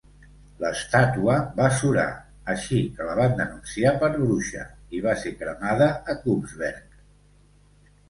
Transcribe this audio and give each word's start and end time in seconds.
L'estàtua 0.61 1.35
va 1.59 1.67
surar, 1.81 2.05
així 2.55 2.81
que 2.97 3.07
la 3.11 3.19
van 3.21 3.37
denunciar 3.43 3.95
per 4.07 4.11
bruixa 4.19 4.67
i 5.01 5.05
va 5.07 5.17
ser 5.27 5.37
cremada 5.45 5.95
a 6.17 6.21
Kubsberg. 6.27 7.03